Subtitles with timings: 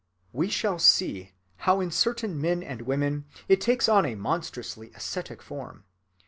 [0.31, 4.89] (21) We shall see how in certain men and women it takes on a monstrously
[4.95, 5.83] ascetic form.